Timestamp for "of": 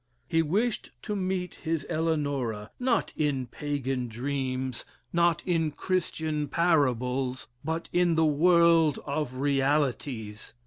9.05-9.35